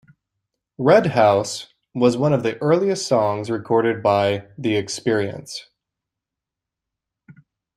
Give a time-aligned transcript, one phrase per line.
[0.79, 5.69] "Red House" was one of the earliest songs recorded by the Experience.